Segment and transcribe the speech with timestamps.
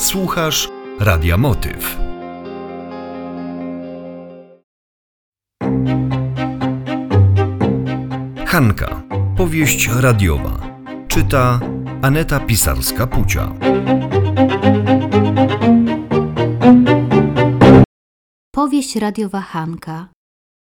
[0.00, 0.68] Słuchasz
[1.00, 1.98] Radia Motyw.
[8.46, 9.02] Hanka.
[9.36, 10.80] Powieść radiowa.
[11.08, 11.60] Czyta
[12.02, 13.54] Aneta Pisarska-Pucia.
[18.54, 20.08] Powieść radiowa Hanka.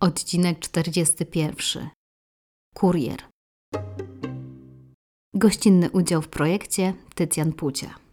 [0.00, 1.88] Odcinek 41.
[2.74, 3.22] Kurier.
[5.34, 8.03] Gościnny udział w projekcie Tycjan Pucia.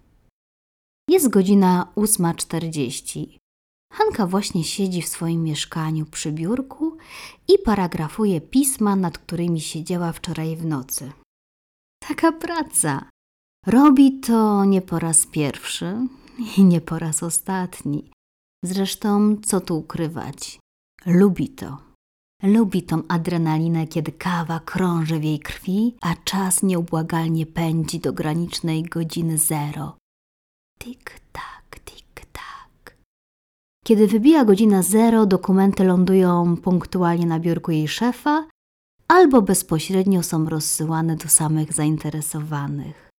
[1.12, 3.28] Jest godzina 8.40.
[3.94, 6.98] Hanka właśnie siedzi w swoim mieszkaniu przy biurku
[7.48, 11.12] i paragrafuje pisma, nad którymi siedziała wczoraj w nocy.
[12.08, 13.10] Taka praca.
[13.68, 16.08] Robi to nie po raz pierwszy
[16.58, 18.12] i nie po raz ostatni.
[18.66, 20.60] Zresztą, co tu ukrywać?
[21.06, 21.78] Lubi to.
[22.44, 28.84] Lubi tą adrenalinę, kiedy kawa krąży w jej krwi, a czas nieubłagalnie pędzi do granicznej
[28.84, 30.01] godziny zero.
[30.82, 32.98] Tik-tak, tik-tak.
[33.86, 38.48] Kiedy wybija godzina zero, dokumenty lądują punktualnie na biurku jej szefa
[39.08, 43.10] albo bezpośrednio są rozsyłane do samych zainteresowanych.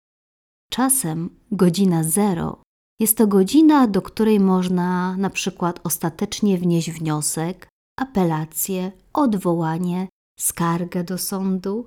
[0.70, 2.62] Czasem godzina zero
[3.00, 7.68] jest to godzina, do której można na przykład ostatecznie wnieść wniosek,
[8.00, 10.08] apelację, odwołanie,
[10.40, 11.86] skargę do sądu.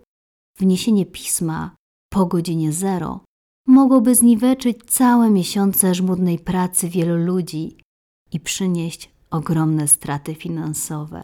[0.59, 1.75] Wniesienie pisma
[2.09, 3.19] po godzinie zero
[3.75, 7.77] mogłoby zniweczyć całe miesiące żmudnej pracy wielu ludzi
[8.31, 11.23] i przynieść ogromne straty finansowe.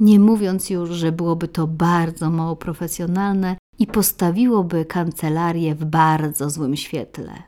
[0.00, 6.76] Nie mówiąc już, że byłoby to bardzo mało profesjonalne i postawiłoby kancelarię w bardzo złym
[6.76, 7.42] świetle.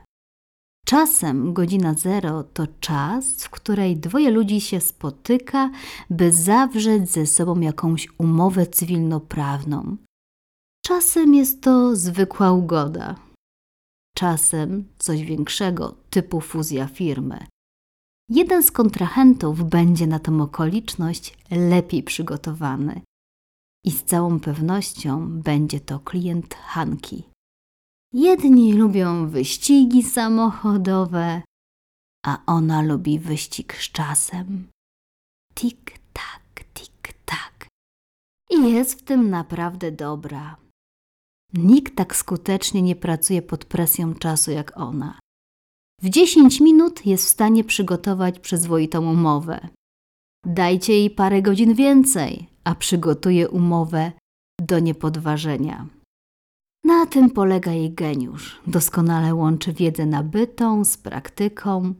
[0.85, 5.69] Czasem godzina zero to czas, w której dwoje ludzi się spotyka,
[6.09, 9.97] by zawrzeć ze sobą jakąś umowę cywilnoprawną.
[10.85, 13.15] Czasem jest to zwykła ugoda,
[14.15, 17.45] czasem coś większego, typu fuzja firmy.
[18.29, 23.01] Jeden z kontrahentów będzie na tę okoliczność lepiej przygotowany
[23.85, 27.23] i z całą pewnością będzie to klient Hanki.
[28.13, 31.41] Jedni lubią wyścigi samochodowe,
[32.25, 34.67] a ona lubi wyścig z czasem.
[35.55, 37.67] Tik-tak, tik-tak.
[38.49, 40.57] I jest w tym naprawdę dobra.
[41.53, 45.19] Nikt tak skutecznie nie pracuje pod presją czasu jak ona.
[46.01, 49.67] W 10 minut jest w stanie przygotować przyzwoitą umowę.
[50.45, 54.11] Dajcie jej parę godzin więcej, a przygotuje umowę
[54.61, 55.87] do niepodważenia.
[56.83, 58.61] Na tym polega jej geniusz.
[58.67, 61.93] Doskonale łączy wiedzę nabytą z praktyką,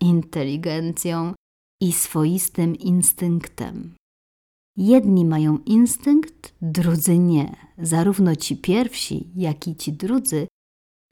[0.00, 1.34] inteligencją
[1.82, 3.94] i swoistym instynktem.
[4.76, 7.56] Jedni mają instynkt, drudzy nie.
[7.78, 10.46] Zarówno ci pierwsi, jak i ci drudzy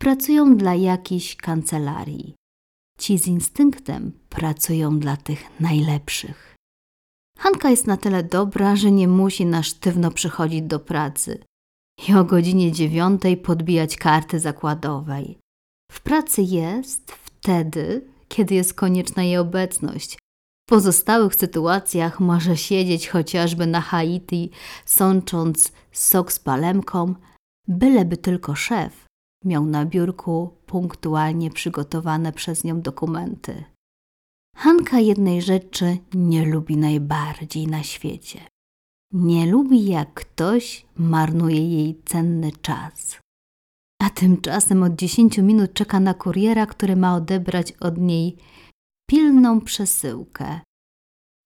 [0.00, 2.34] pracują dla jakiejś kancelarii.
[2.98, 6.56] Ci z instynktem pracują dla tych najlepszych.
[7.38, 11.44] Hanka jest na tyle dobra, że nie musi na sztywno przychodzić do pracy
[12.08, 15.38] i o godzinie dziewiątej podbijać karty zakładowej.
[15.92, 20.18] W pracy jest wtedy, kiedy jest konieczna jej obecność.
[20.68, 24.50] Pozostałych sytuacjach może siedzieć chociażby na Haiti,
[24.84, 27.14] sącząc sok z palemką,
[27.68, 29.04] byleby tylko szef
[29.44, 33.64] miał na biurku punktualnie przygotowane przez nią dokumenty.
[34.56, 38.40] Hanka jednej rzeczy nie lubi najbardziej na świecie.
[39.12, 43.18] Nie lubi, jak ktoś marnuje jej cenny czas.
[44.02, 48.36] A tymczasem od dziesięciu minut czeka na kuriera, który ma odebrać od niej
[49.10, 50.60] pilną przesyłkę.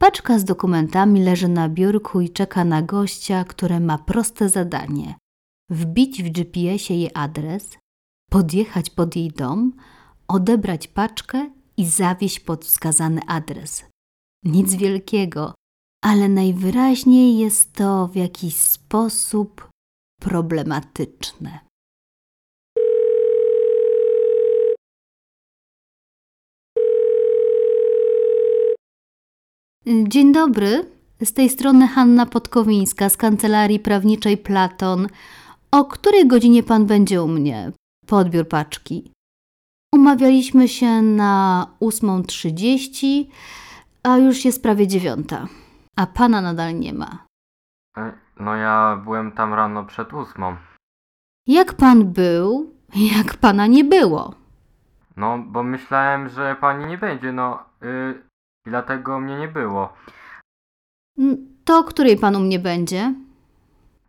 [0.01, 5.15] Paczka z dokumentami leży na biurku i czeka na gościa, który ma proste zadanie:
[5.71, 7.79] wbić w GPS-ie jej adres,
[8.31, 9.73] podjechać pod jej dom,
[10.29, 13.85] odebrać paczkę i zawieźć pod wskazany adres.
[14.45, 15.55] Nic wielkiego,
[16.05, 19.69] ale najwyraźniej jest to w jakiś sposób
[20.21, 21.72] problematyczne.
[29.87, 30.91] Dzień dobry.
[31.25, 35.07] Z tej strony Hanna Podkowińska z kancelarii prawniczej Platon.
[35.71, 37.73] O której godzinie pan będzie u mnie?
[38.07, 39.13] Podbiór paczki.
[39.95, 43.25] Umawialiśmy się na 8.30,
[44.03, 45.47] a już jest prawie dziewiąta.
[45.97, 47.27] A pana nadal nie ma.
[47.97, 50.57] E, No ja byłem tam rano przed ósmą.
[51.47, 52.75] Jak pan był,
[53.17, 54.35] jak pana nie było?
[55.17, 58.23] No, bo myślałem, że pani nie będzie, no yy,
[58.67, 59.93] i dlatego mnie nie było.
[61.65, 63.15] To o której pan u mnie będzie?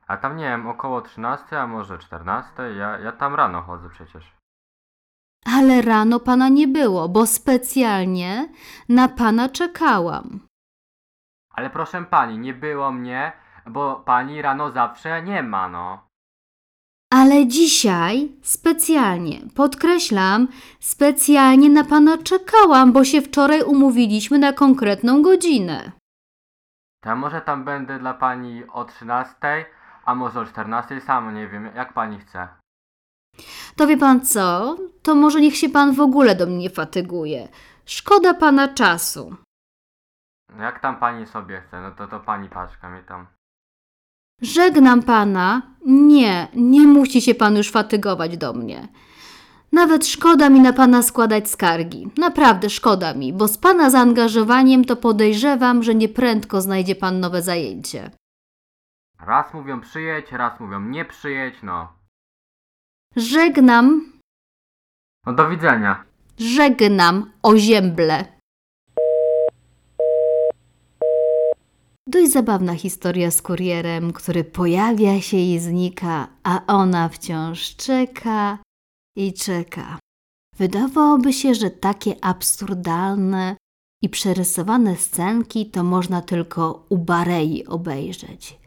[0.08, 4.34] A tam nie wiem, około 13, a może 14, ja, ja tam rano chodzę przecież.
[5.46, 8.50] Ale rano pana nie było, bo specjalnie
[8.90, 10.40] na pana czekałam.
[11.50, 13.34] Ale proszę pani, nie było mnie,
[13.66, 16.08] bo pani rano zawsze nie ma, no.
[17.20, 20.48] Ale dzisiaj specjalnie, podkreślam,
[20.80, 25.92] specjalnie na pana czekałam, bo się wczoraj umówiliśmy na konkretną godzinę.
[27.04, 29.66] To ja może tam będę dla pani o 13,
[30.06, 32.48] a może o 14, sam nie wiem, jak pani chce.
[33.76, 34.78] To wie pan co?
[35.04, 37.48] To może niech się pan w ogóle do mnie nie fatyguje.
[37.86, 39.36] Szkoda pana czasu.
[40.58, 43.28] No Jak tam pani sobie chce, no to to pani paczka mi tam.
[44.44, 45.62] Żegnam pana.
[45.86, 48.88] Nie, nie musi się pan już fatygować do mnie.
[49.72, 52.08] Nawet szkoda mi na pana składać skargi.
[52.18, 58.12] Naprawdę szkoda mi, bo z pana zaangażowaniem to podejrzewam, że nieprędko znajdzie pan nowe zajęcie.
[59.20, 61.94] Raz mówią przyjedź, raz mówią nie przyjedź, no.
[63.16, 64.12] Żegnam,
[65.26, 66.04] No do widzenia.
[66.38, 68.26] żegnam, ozięble.
[72.14, 78.58] Dość zabawna historia z kurierem, który pojawia się i znika, a ona wciąż czeka
[79.18, 80.00] i czeka.
[80.58, 83.56] Wydawałoby się, że takie absurdalne
[84.04, 88.60] i przerysowane scenki to można tylko u Barei obejrzeć.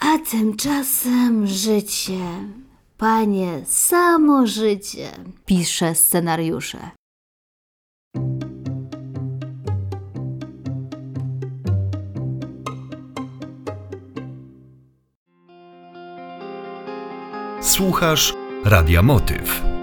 [0.00, 2.20] A tymczasem życie,
[2.98, 5.10] panie, samo życie,
[5.46, 6.90] pisze scenariusze.
[17.66, 18.34] Słuchasz
[18.64, 19.75] Radia Motyw.